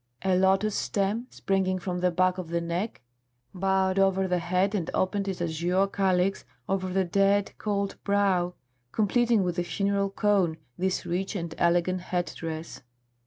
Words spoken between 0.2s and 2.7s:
A lotus stem, springing from the back of the